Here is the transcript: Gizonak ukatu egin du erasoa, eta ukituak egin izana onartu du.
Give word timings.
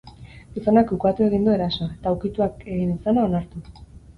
Gizonak 0.55 0.93
ukatu 0.95 1.27
egin 1.27 1.45
du 1.49 1.53
erasoa, 1.57 1.91
eta 1.99 2.15
ukituak 2.17 2.59
egin 2.77 2.99
izana 2.99 3.29
onartu 3.31 3.67
du. 3.69 3.89